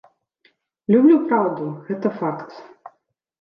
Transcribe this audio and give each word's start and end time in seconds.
Люблю 0.95 1.17
праўду, 1.27 1.67
гэта 1.91 2.07
факт. 2.23 2.49